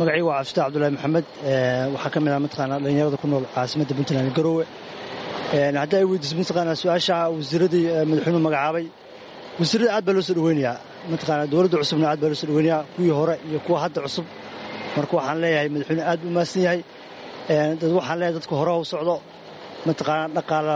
[0.00, 1.26] magacii waa cabdifatax abdullaahi maxamed
[1.94, 4.64] waxaa ka mid ah mataqaanaa dhallinyarada ku nool caasimadda puntland garowe.
[5.82, 8.84] Haddii ay weydiiso mataqaanaa su'aasha wasiiradii madaxweynuhu magacaabay
[9.60, 10.76] wasiirada aad baa loo soo dhaweynayaa.
[11.12, 14.26] Mataqaanaa dowladda cusubna aad baa loo soo dhaweynayaa kuwii hore iyo kuwa hadda cusub.
[14.96, 16.80] Marka waxaan leeyahay madaxweyne aad u mahadsan yahay.
[17.98, 19.14] Waxaan leeyahay dadka hore u socdo.
[19.86, 20.74] Mataqaanaa dhaqaala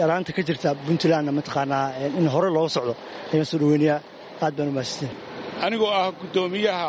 [0.00, 1.84] yaraanta ka jirta puntlandna mataqaanaa
[2.20, 2.92] in hore looga socdo
[3.32, 3.98] ayaan soo dhaweynayaa.
[4.44, 6.88] Aad baan u mahadsan yahay anigoo ah guddoomiyaha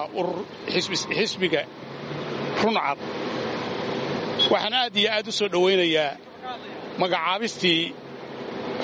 [1.17, 1.61] xisbiga
[2.63, 2.97] runcad.
[4.51, 6.11] Waxaan aad iyo aad u soo dhowaynayaa
[7.01, 7.81] magacaabistii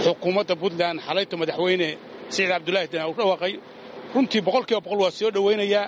[0.04, 1.88] xukuumadda puntland xalayto madaxweyne
[2.30, 3.54] siciid cabdulaahi dana uu dhawaaqay.
[4.14, 5.86] Runtii boqolkiiba boqol waa soo dhowaynayaa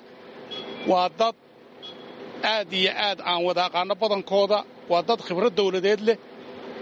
[0.92, 1.36] waa dad
[2.54, 4.60] aad iyo aad aan wada aqaanno badankooda.
[4.92, 6.18] Waa dad khibrad dawladeed leh.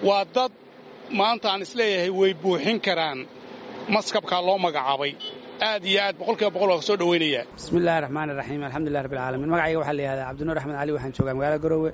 [0.08, 0.52] Waa dad
[1.20, 3.20] maanta aan is leeyahay way buuxin karaan
[3.94, 5.12] maskabkaa loo magacaabay
[5.62, 9.80] aad iyo aad boqolkiiba boqol waa soo dhowaynayaa bismillahi raxmaani raxiim alxamdulilah rabbi alcaalamiin magacayga
[9.82, 11.92] waxaa la yihahdaa cabdinuur axmed cali waxaan joogaa magaalada garoowe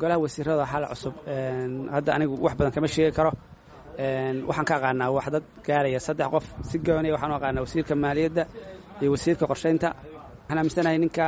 [0.00, 1.14] golaha wasiirada xaala cusub.
[1.94, 3.30] Hadda anigu wax badan kama sheegi karo.
[4.48, 8.42] Waxaan ka aqaanaa wax dad gaaraya saddex qof si gooniya waxaan u aqaanaa wasiirka maaliyadda
[9.02, 9.88] iyo wasiirka qorshaynta.
[10.42, 11.26] Waxaan aaminsanahay ninka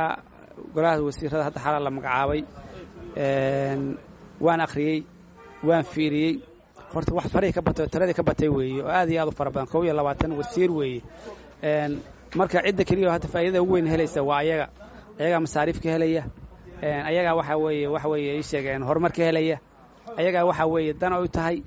[0.75, 2.41] golaha wasiirada hadda xaala la magacaabay.
[4.45, 4.97] Waan akhriyey
[5.67, 6.33] waan fiiriyey.
[6.93, 9.31] Horta wax farihii ka batay oo tiradii ka batay weeye oo aad iyo aad u
[9.37, 11.01] fara badan kow iyo labaatan wasiir weeye
[12.39, 14.65] marka cidda keliya hadda faa'iidada ugu weyn helaysa waa ayaga.
[15.19, 16.23] Ayagaa masaariif ka helaya
[16.81, 19.57] ayagaa waxaa weeye waxa weeye ii sheegeen horumar ka helaya.
[20.17, 21.57] Ayagaa waxaa weeye dan u tahay.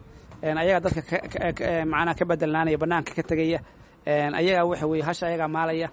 [0.43, 3.59] Ayagaa dadka macnaha ka bedelnaanaya bannaanka ka tegaya
[4.07, 5.89] ayagaa waxa weeye hasha ayagaa maalaya.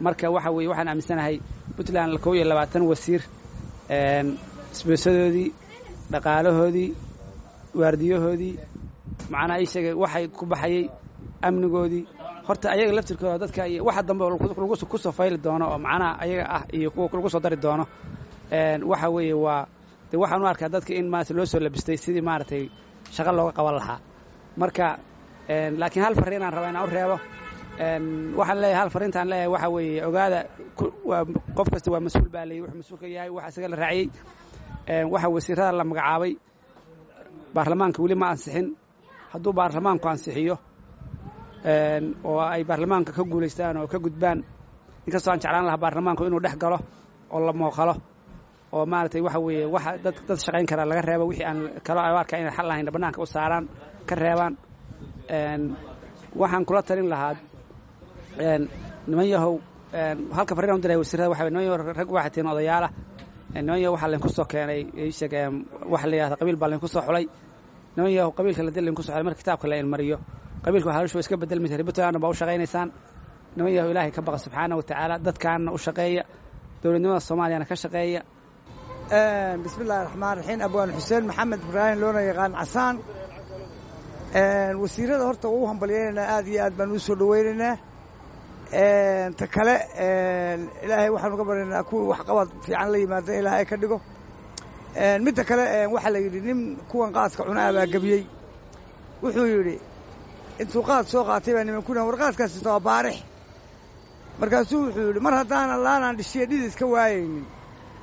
[0.00, 1.36] Marka waxa weeye waxaan aaminsanahay
[1.76, 3.22] puntland kow iyo labaatan wasiir.
[4.74, 5.48] Isbeesadoodii
[6.12, 6.88] dhaqaalahoodii
[7.80, 8.54] waardiyahoodii
[9.32, 10.90] macnaha ii sheegay waxay ku baxayey
[11.46, 12.04] amnigoodii
[12.48, 14.24] horta ayaga laftirkooda dadka iyo waxa dambe
[14.90, 17.84] ku soo fayli doono oo macnaha ayaga ah iyo kuwa lagu soo dari doono
[18.90, 19.66] waxa weeye waa
[20.10, 22.62] de waxaan u arkaa dadka in maarata loo soo labistay sidii maaragtay
[23.14, 23.98] shaqo looga qaban lahaa.
[24.60, 24.86] Marka
[25.80, 27.16] laakiin hal farriin aan rabaa inaan u reebo
[28.38, 30.40] waxaan leeyahay hal farriintaan leeyahay waxa weeye ogaada
[31.56, 34.06] qof kasta waa mas'uul baa leeyahy wuxuu mas'uulka yahay waxa isaga la raaciyey.
[35.12, 36.32] Waxa wasiirada la magacaabay
[37.54, 38.66] baarlamaanka weli ma ansixin.
[39.32, 40.54] Hadduu baarlamaanku ansixiyo
[42.24, 44.44] oo ay baarlamaanka ka guulaystaan oo ka gudbaan.
[45.06, 46.78] Inkastoo aan jeclaan lahaa baarlamaanku inuu dhex galo
[47.30, 47.94] oo la mooqalo
[48.72, 52.38] oo maaragtay waxa weeye waxa dad dad shaqayn kara laga reebo wixii aan kalo arkaa
[52.40, 53.64] inay xal lahayn bannaanka u saaraan
[54.08, 54.54] ka reebaan.
[56.40, 57.34] Waxaan kula talin lahaa
[59.08, 59.54] niman yahow
[60.36, 62.90] halka farriin u diray wasiirada waxa niman rag waxay tihiin odayaalah
[63.54, 64.80] niman waxaa laydinku soo keenay
[65.92, 67.24] waxa la yidhahda qabiil baa laydinku soo xulay.
[67.96, 70.18] Niman qabiilka la dil laydinku soo xulay marka kitaabka la ilmariyo
[70.64, 72.88] qabiilka halishu waa iska bedelmaysa puntlandna baa u shaqaynaysaan
[73.56, 76.22] niman yahow ilaahay ka baqa subxaana wa tacaala dadkaanna u shaqeeya
[76.82, 78.20] dowladnimada soomaaliyana ka shaqeeya.
[79.64, 82.94] Bismi illahi raxmaan raxiim abwaan xuseen maxamed ibraahim loona yaqaan casaan.
[84.82, 87.74] Wasiirada horta waa u hambalyaynaynaa aad iyo aad baan u soo dhowaynaynaa
[89.38, 89.74] ta kale
[90.84, 93.98] ilaahay waxaanu ka baryaynaa kuwii waxqabad fiican la yimaada ilaahay ka dhigo.
[95.24, 95.64] Midda kale
[95.94, 96.60] waxaa la yidhi nin
[96.90, 98.22] kuwan qaadka cunaa baa gebiyey.
[99.22, 99.74] Wuxuu yidhi
[100.62, 103.16] intuu qaad soo qaatay baa nimankuna war qaadkaasita waa baarix
[104.40, 107.44] markaasuu wuxuu yidhi mar haddaanan laanaan dhishiya dhidis ka waayaynin.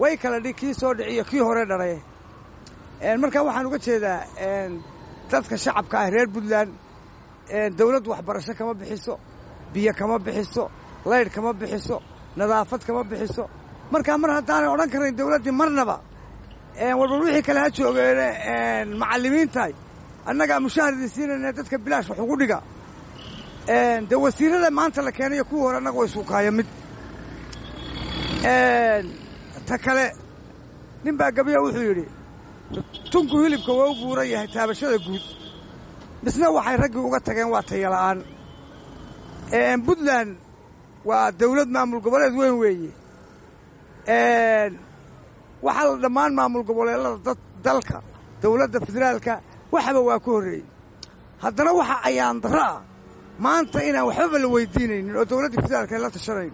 [0.02, 1.96] Way kala dhig kii soo dhiciyo kii hore dharay
[3.22, 4.20] marka waxaan uga jeedaa
[5.32, 6.72] dadka shacabka ah reer puntland
[7.78, 9.14] dawladdu waxbarasho kama bixiso
[9.74, 10.64] biyo kama bixiso
[11.10, 11.98] laydh kama bixiso
[12.38, 13.44] nadaafad kama bixiso.
[13.92, 15.96] Markaa mar haddaanay odhan karayn dawladdii marnaba
[17.00, 18.28] walbal wixii kale ha joogeene
[19.02, 19.74] macallimiintahay
[20.30, 22.58] annagaa mushaharadii siinayna dadka bilaash wax ugu dhiga.
[24.10, 26.68] Dee wasiirada maanta la keenayo kuwii hore annaga way suukaaya mid.
[29.68, 30.06] Ta kale
[31.04, 32.06] nin baa gabiya wuxuu yidhi
[33.12, 35.24] tunku hilibka waa u buuran yahay taabashada guud.
[36.24, 38.20] Misna waxay raggii uga tageen waa tayala'aan
[39.86, 40.32] puntland
[41.10, 42.92] waa dawlad maamul goboleed weyn weeye
[45.66, 47.98] waxaa la dhammaan maamul goboleedada dad dalka
[48.42, 49.34] dawladda federaalka
[49.76, 50.64] waxaba waa ka horreeyey.
[51.44, 52.82] Haddana waxa ayaan darro ah
[53.46, 56.54] maanta inaan waxbaba la weydiinaynin oo dawladdii federaalka la tashanayn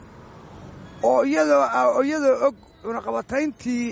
[1.10, 1.64] oo iyadoo
[1.96, 3.86] oo iyadoo og cunaqabatayntii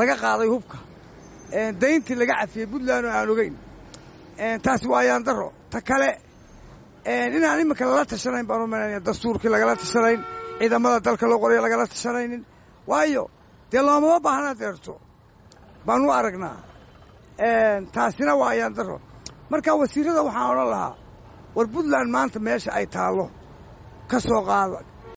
[0.00, 0.78] laga qaaday hubka
[1.82, 3.54] dayntii laga cafiyey puntland oo aan ogeyn.
[4.64, 5.48] Taasi waa ayaan darro.
[5.70, 6.10] Ta kale
[7.36, 8.68] inaan iminka lala tashanayn baan u
[9.08, 10.20] dastuurkii lagala tashanayn
[10.58, 12.42] ciidamada dalka loo qorayo lagala tashanaynin
[12.90, 13.24] waayo
[13.70, 14.94] dee loomama baahna deerto?
[15.86, 16.56] Baan u aragnaa
[17.94, 18.96] taasina waa ayaan darro
[19.50, 20.94] marka wasiirrada waxaan odhan lahaa
[21.56, 23.26] war puntland maanta meesha ay taallo
[24.10, 24.78] ka soo qaada